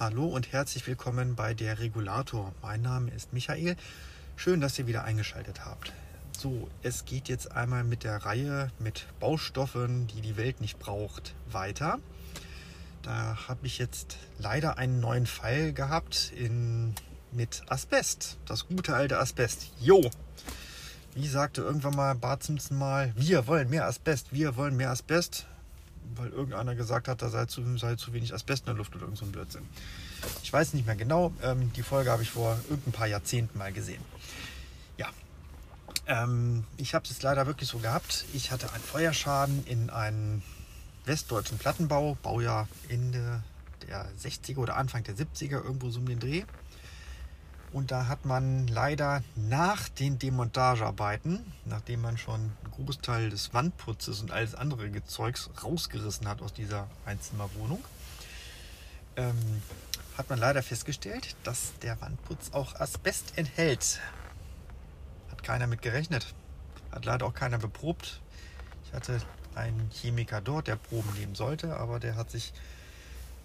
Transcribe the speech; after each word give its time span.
Hallo 0.00 0.24
und 0.24 0.50
herzlich 0.50 0.86
willkommen 0.86 1.34
bei 1.34 1.52
der 1.52 1.78
Regulator. 1.78 2.54
Mein 2.62 2.80
Name 2.80 3.10
ist 3.10 3.34
Michael. 3.34 3.76
Schön, 4.34 4.62
dass 4.62 4.78
ihr 4.78 4.86
wieder 4.86 5.04
eingeschaltet 5.04 5.66
habt. 5.66 5.92
So, 6.38 6.70
es 6.82 7.04
geht 7.04 7.28
jetzt 7.28 7.52
einmal 7.52 7.84
mit 7.84 8.02
der 8.02 8.16
Reihe 8.16 8.70
mit 8.78 9.04
Baustoffen, 9.20 10.06
die 10.06 10.22
die 10.22 10.38
Welt 10.38 10.62
nicht 10.62 10.78
braucht, 10.78 11.34
weiter. 11.52 11.98
Da 13.02 13.46
habe 13.46 13.66
ich 13.66 13.76
jetzt 13.76 14.16
leider 14.38 14.78
einen 14.78 15.00
neuen 15.00 15.26
Fall 15.26 15.74
gehabt 15.74 16.32
in, 16.34 16.94
mit 17.30 17.60
Asbest. 17.68 18.38
Das 18.46 18.68
gute 18.68 18.94
alte 18.94 19.18
Asbest. 19.18 19.70
Jo! 19.80 20.00
Wie 21.14 21.28
sagte 21.28 21.60
irgendwann 21.60 21.94
mal 21.94 22.14
Bart 22.14 22.42
Simpson 22.42 22.78
mal, 22.78 23.12
wir 23.16 23.46
wollen 23.46 23.68
mehr 23.68 23.84
Asbest, 23.84 24.32
wir 24.32 24.56
wollen 24.56 24.78
mehr 24.78 24.92
Asbest 24.92 25.46
weil 26.16 26.30
irgendeiner 26.30 26.74
gesagt 26.74 27.08
hat, 27.08 27.22
da 27.22 27.28
sei 27.28 27.46
zu, 27.46 27.76
sei 27.78 27.96
zu 27.96 28.12
wenig 28.12 28.34
Asbest 28.34 28.62
in 28.62 28.66
der 28.66 28.74
Luft 28.76 28.94
oder 28.94 29.04
irgend 29.04 29.18
so 29.18 29.24
ein 29.24 29.32
Blödsinn. 29.32 29.62
Ich 30.42 30.52
weiß 30.52 30.74
nicht 30.74 30.86
mehr 30.86 30.96
genau. 30.96 31.32
Ähm, 31.42 31.72
die 31.74 31.82
Folge 31.82 32.10
habe 32.10 32.22
ich 32.22 32.30
vor 32.30 32.58
irgendein 32.68 32.92
paar 32.92 33.06
Jahrzehnten 33.06 33.58
mal 33.58 33.72
gesehen. 33.72 34.02
Ja. 34.96 35.08
Ähm, 36.06 36.64
ich 36.76 36.94
habe 36.94 37.04
es 37.08 37.22
leider 37.22 37.46
wirklich 37.46 37.68
so 37.68 37.78
gehabt. 37.78 38.24
Ich 38.32 38.50
hatte 38.50 38.72
einen 38.72 38.82
Feuerschaden 38.82 39.64
in 39.66 39.90
einem 39.90 40.42
westdeutschen 41.04 41.58
Plattenbau, 41.58 42.16
Baujahr 42.22 42.68
Ende 42.88 43.42
der 43.88 44.06
60er 44.22 44.58
oder 44.58 44.76
Anfang 44.76 45.02
der 45.04 45.16
70er, 45.16 45.64
irgendwo 45.64 45.90
so 45.90 46.00
um 46.00 46.06
den 46.06 46.20
Dreh. 46.20 46.44
Und 47.72 47.92
da 47.92 48.08
hat 48.08 48.24
man 48.24 48.66
leider 48.66 49.22
nach 49.36 49.88
den 49.88 50.18
Demontagearbeiten, 50.18 51.52
nachdem 51.64 52.00
man 52.00 52.18
schon 52.18 52.40
einen 52.40 52.72
Großteil 52.72 53.30
des 53.30 53.54
Wandputzes 53.54 54.20
und 54.20 54.32
alles 54.32 54.56
andere 54.56 55.04
Zeugs 55.04 55.50
rausgerissen 55.62 56.26
hat 56.26 56.42
aus 56.42 56.52
dieser 56.52 56.88
Einzimmerwohnung, 57.04 57.84
ähm, 59.16 59.62
hat 60.18 60.28
man 60.28 60.40
leider 60.40 60.64
festgestellt, 60.64 61.36
dass 61.44 61.78
der 61.78 62.00
Wandputz 62.00 62.50
auch 62.52 62.74
Asbest 62.80 63.38
enthält. 63.38 64.00
Hat 65.30 65.44
keiner 65.44 65.68
mit 65.68 65.80
gerechnet. 65.80 66.34
Hat 66.90 67.04
leider 67.04 67.24
auch 67.24 67.34
keiner 67.34 67.58
beprobt. 67.58 68.20
Ich 68.84 68.92
hatte 68.92 69.20
einen 69.54 69.90
Chemiker 69.92 70.40
dort, 70.40 70.66
der 70.66 70.76
Proben 70.76 71.12
nehmen 71.14 71.36
sollte, 71.36 71.76
aber 71.76 72.00
der 72.00 72.16
hat 72.16 72.32
sich 72.32 72.52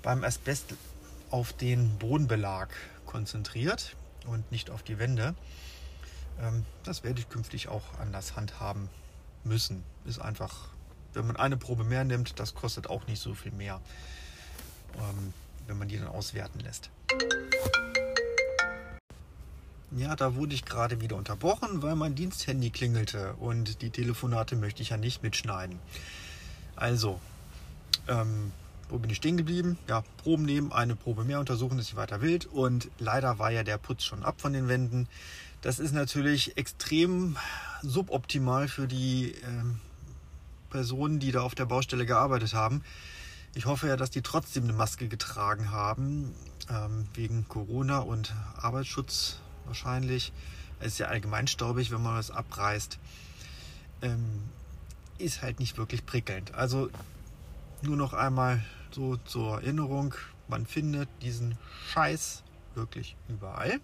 beim 0.01 0.23
Asbest 0.23 0.73
auf 1.29 1.53
den 1.53 1.97
Bodenbelag 1.99 2.69
konzentriert 3.05 3.95
und 4.25 4.51
nicht 4.51 4.69
auf 4.69 4.83
die 4.83 4.99
Wände. 4.99 5.35
Ähm, 6.41 6.65
das 6.83 7.03
werde 7.03 7.19
ich 7.19 7.29
künftig 7.29 7.67
auch 7.67 7.83
anders 7.99 8.35
handhaben 8.35 8.89
müssen. 9.43 9.83
Ist 10.05 10.19
einfach, 10.19 10.69
wenn 11.13 11.27
man 11.27 11.35
eine 11.37 11.57
Probe 11.57 11.83
mehr 11.83 12.03
nimmt, 12.03 12.39
das 12.39 12.55
kostet 12.55 12.87
auch 12.87 13.07
nicht 13.07 13.21
so 13.21 13.33
viel 13.33 13.51
mehr, 13.51 13.81
ähm, 14.95 15.33
wenn 15.67 15.77
man 15.77 15.87
die 15.87 15.97
dann 15.97 16.07
auswerten 16.07 16.59
lässt. 16.59 16.89
Ja, 19.91 20.15
da 20.15 20.35
wurde 20.35 20.55
ich 20.55 20.65
gerade 20.65 20.99
wieder 20.99 21.15
unterbrochen, 21.15 21.81
weil 21.81 21.95
mein 21.95 22.15
Diensthandy 22.15 22.69
klingelte 22.69 23.33
und 23.35 23.81
die 23.81 23.91
Telefonate 23.91 24.57
möchte 24.57 24.81
ich 24.81 24.89
ja 24.89 24.97
nicht 24.97 25.23
mitschneiden. 25.23 25.79
Also, 26.75 27.21
ähm, 28.09 28.51
wo 28.89 28.97
bin 28.97 29.09
ich 29.09 29.17
stehen 29.17 29.37
geblieben? 29.37 29.77
Ja, 29.87 30.03
Proben 30.17 30.45
nehmen, 30.45 30.71
eine 30.71 30.95
Probe 30.95 31.23
mehr 31.23 31.39
untersuchen, 31.39 31.77
dass 31.77 31.87
ich 31.87 31.95
weiter 31.95 32.21
wild. 32.21 32.45
Und 32.45 32.89
leider 32.99 33.39
war 33.39 33.51
ja 33.51 33.63
der 33.63 33.77
Putz 33.77 34.03
schon 34.03 34.23
ab 34.23 34.41
von 34.41 34.53
den 34.53 34.67
Wänden. 34.67 35.07
Das 35.61 35.79
ist 35.79 35.93
natürlich 35.93 36.57
extrem 36.57 37.37
suboptimal 37.81 38.67
für 38.67 38.87
die 38.87 39.33
ähm, 39.47 39.79
Personen, 40.69 41.19
die 41.19 41.31
da 41.31 41.41
auf 41.41 41.55
der 41.55 41.65
Baustelle 41.65 42.05
gearbeitet 42.05 42.53
haben. 42.53 42.83
Ich 43.55 43.65
hoffe 43.65 43.87
ja, 43.87 43.95
dass 43.95 44.11
die 44.11 44.21
trotzdem 44.21 44.65
eine 44.65 44.73
Maske 44.73 45.07
getragen 45.07 45.71
haben, 45.71 46.35
ähm, 46.69 47.07
wegen 47.13 47.47
Corona 47.47 47.99
und 47.99 48.35
Arbeitsschutz 48.57 49.39
wahrscheinlich. 49.65 50.33
Es 50.79 50.87
ist 50.87 50.97
ja 50.99 51.07
allgemein 51.07 51.47
staubig, 51.47 51.91
wenn 51.91 52.01
man 52.01 52.15
was 52.15 52.31
abreißt. 52.31 52.99
Ähm, 54.01 54.43
ist 55.17 55.41
halt 55.41 55.59
nicht 55.59 55.77
wirklich 55.77 56.05
prickelnd. 56.05 56.53
Also 56.53 56.89
nur 57.81 57.95
noch 57.95 58.13
einmal 58.13 58.61
so 58.91 59.17
zur 59.17 59.61
Erinnerung, 59.61 60.13
man 60.47 60.65
findet 60.65 61.09
diesen 61.21 61.57
Scheiß 61.89 62.43
wirklich 62.75 63.15
überall. 63.27 63.79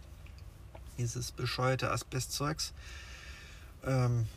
Dieses 0.98 1.32
bescheuerte 1.32 1.92
Asbestzeugs. 1.92 2.74
Ähm, 3.84 4.28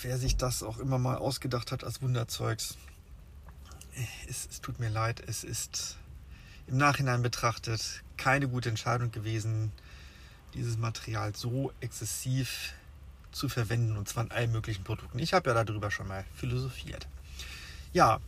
wer 0.00 0.18
sich 0.18 0.36
das 0.36 0.62
auch 0.62 0.78
immer 0.78 0.98
mal 0.98 1.16
ausgedacht 1.16 1.72
hat 1.72 1.84
als 1.84 2.00
Wunderzeugs, 2.00 2.76
es, 4.28 4.48
es 4.50 4.60
tut 4.60 4.78
mir 4.78 4.88
leid, 4.88 5.22
es 5.26 5.44
ist 5.44 5.96
im 6.66 6.76
Nachhinein 6.76 7.22
betrachtet 7.22 8.02
keine 8.16 8.48
gute 8.48 8.68
Entscheidung 8.68 9.10
gewesen, 9.10 9.72
dieses 10.54 10.76
Material 10.76 11.34
so 11.34 11.72
exzessiv 11.80 12.74
zu 13.32 13.48
verwenden 13.48 13.96
und 13.96 14.08
zwar 14.08 14.24
in 14.24 14.30
allen 14.30 14.52
möglichen 14.52 14.84
Produkten. 14.84 15.18
Ich 15.18 15.32
habe 15.32 15.50
ja 15.50 15.64
darüber 15.64 15.90
schon 15.90 16.08
mal 16.08 16.24
philosophiert. 16.34 17.06
Ja, 17.92 18.20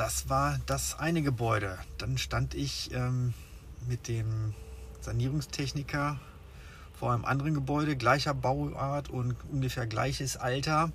das 0.00 0.30
war 0.30 0.58
das 0.64 0.98
eine 0.98 1.20
Gebäude. 1.20 1.78
Dann 1.98 2.16
stand 2.16 2.54
ich 2.54 2.90
ähm, 2.94 3.34
mit 3.86 4.08
dem 4.08 4.54
Sanierungstechniker 5.02 6.18
vor 6.94 7.12
einem 7.12 7.26
anderen 7.26 7.52
Gebäude, 7.52 7.96
gleicher 7.96 8.32
Bauart 8.32 9.10
und 9.10 9.36
ungefähr 9.52 9.86
gleiches 9.86 10.38
Alter, 10.38 10.90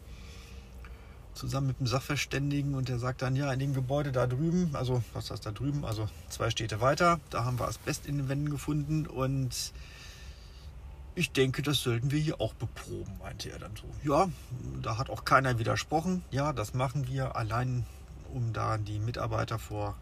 zusammen 1.36 1.68
mit 1.68 1.80
dem 1.80 1.86
Sachverständigen 1.86 2.74
und 2.74 2.90
der 2.90 2.98
sagt 2.98 3.22
dann, 3.22 3.36
ja, 3.36 3.54
in 3.54 3.60
dem 3.60 3.76
Gebäude 3.76 4.12
da 4.12 4.26
drüben, 4.26 4.72
also 4.76 5.04
was 5.14 5.30
heißt 5.30 5.46
da 5.46 5.52
drüben, 5.52 5.86
also 5.86 6.10
zwei 6.30 6.50
Städte 6.50 6.82
weiter, 6.82 7.20
da 7.30 7.44
haben 7.46 7.60
wir 7.60 7.68
Asbest 7.68 8.08
in 8.08 8.18
den 8.18 8.28
Wänden 8.28 8.50
gefunden 8.50 9.06
und 9.06 9.72
ich 11.14 11.32
denke, 11.32 11.62
das 11.62 11.78
sollten 11.78 12.10
wir 12.10 12.20
hier 12.20 12.42
auch 12.42 12.56
beproben, 12.56 13.20
meinte 13.20 13.52
er 13.52 13.60
dann 13.60 13.76
so. 13.76 13.86
Ja, 14.04 14.30
da 14.82 14.98
hat 14.98 15.12
auch 15.12 15.26
keiner 15.26 15.60
widersprochen. 15.60 16.24
Ja, 16.32 16.54
das 16.54 16.74
machen 16.74 17.08
wir. 17.08 17.36
Allein 17.36 17.86
um 18.34 18.54
da 18.54 18.78
die 18.78 19.00
Mitarbeiter 19.00 19.60
vor 19.60 19.96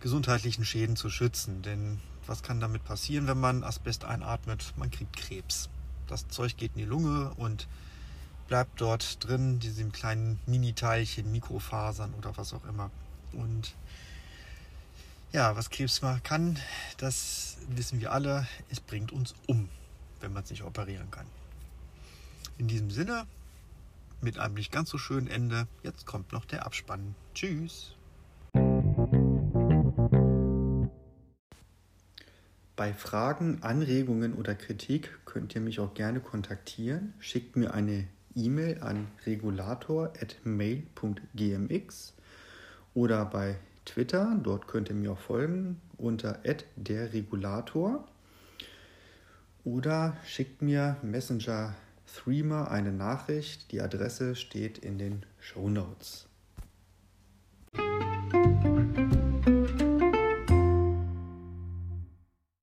gesundheitlichen 0.00 0.64
Schäden 0.64 0.96
zu 0.96 1.10
schützen. 1.10 1.62
Denn 1.62 2.00
was 2.26 2.42
kann 2.42 2.60
damit 2.60 2.84
passieren, 2.84 3.26
wenn 3.26 3.40
man 3.40 3.64
Asbest 3.64 4.04
einatmet? 4.04 4.74
Man 4.76 4.90
kriegt 4.90 5.16
Krebs. 5.16 5.68
Das 6.06 6.28
Zeug 6.28 6.56
geht 6.56 6.72
in 6.74 6.78
die 6.78 6.88
Lunge 6.88 7.32
und 7.36 7.68
bleibt 8.48 8.80
dort 8.80 9.24
drin, 9.24 9.58
diesem 9.58 9.92
kleinen 9.92 10.40
Mini-Teilchen, 10.46 11.30
Mikrofasern 11.30 12.14
oder 12.14 12.36
was 12.36 12.54
auch 12.54 12.64
immer. 12.64 12.90
Und 13.32 13.74
ja, 15.32 15.54
was 15.56 15.68
Krebs 15.68 16.00
kann, 16.22 16.58
das 16.96 17.58
wissen 17.68 18.00
wir 18.00 18.12
alle, 18.12 18.46
es 18.70 18.80
bringt 18.80 19.12
uns 19.12 19.34
um, 19.46 19.68
wenn 20.20 20.32
man 20.32 20.44
es 20.44 20.50
nicht 20.50 20.62
operieren 20.62 21.10
kann. 21.10 21.26
In 22.56 22.66
diesem 22.66 22.90
Sinne, 22.90 23.26
mit 24.20 24.38
einem 24.38 24.54
nicht 24.54 24.72
ganz 24.72 24.90
so 24.90 24.98
schönen 24.98 25.28
Ende. 25.28 25.66
Jetzt 25.82 26.06
kommt 26.06 26.32
noch 26.32 26.44
der 26.44 26.66
Abspann. 26.66 27.14
Tschüss. 27.34 27.94
Bei 32.76 32.92
Fragen, 32.92 33.62
Anregungen 33.62 34.34
oder 34.34 34.54
Kritik 34.54 35.18
könnt 35.24 35.54
ihr 35.54 35.60
mich 35.60 35.80
auch 35.80 35.94
gerne 35.94 36.20
kontaktieren. 36.20 37.14
Schickt 37.18 37.56
mir 37.56 37.74
eine 37.74 38.06
E-Mail 38.36 38.82
an 38.82 39.08
regulator.mail.gmx 39.26 42.14
oder 42.94 43.24
bei 43.24 43.56
Twitter, 43.84 44.38
dort 44.42 44.68
könnt 44.68 44.90
ihr 44.90 44.94
mir 44.94 45.10
auch 45.12 45.18
folgen 45.18 45.80
unter 45.96 46.40
@derregulator 46.76 48.06
oder 49.64 50.16
schickt 50.24 50.62
mir 50.62 50.96
Messenger 51.02 51.74
Threema 52.14 52.64
eine 52.64 52.92
Nachricht. 52.92 53.72
Die 53.72 53.80
Adresse 53.80 54.34
steht 54.34 54.78
in 54.78 54.98
den 54.98 55.24
Show 55.38 55.68
Notes. 55.68 56.26